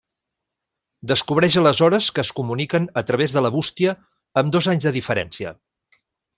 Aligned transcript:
Descobreix 1.11 1.57
aleshores 1.61 2.07
que 2.15 2.25
es 2.25 2.31
comuniquen 2.41 2.89
a 3.03 3.05
través 3.11 3.37
de 3.37 3.45
la 3.47 3.53
bústia 3.59 3.95
amb 4.43 4.57
dos 4.59 4.73
anys 4.75 4.89
de 4.91 4.97
diferència. 5.01 5.57